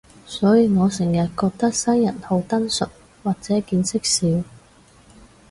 [0.25, 2.89] 所以我成日覺得西人好單純，
[3.23, 4.43] 或者見識少